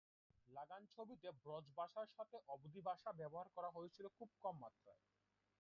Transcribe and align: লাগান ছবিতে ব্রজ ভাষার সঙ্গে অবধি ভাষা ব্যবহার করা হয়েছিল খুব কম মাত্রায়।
লাগান 0.49 0.81
ছবিতে 0.93 1.27
ব্রজ 1.37 1.65
ভাষার 1.77 2.07
সঙ্গে 2.15 2.37
অবধি 2.47 2.81
ভাষা 2.81 3.09
ব্যবহার 3.19 3.47
করা 3.55 3.69
হয়েছিল 3.69 4.05
খুব 4.17 4.29
কম 4.43 4.55
মাত্রায়। 4.61 4.99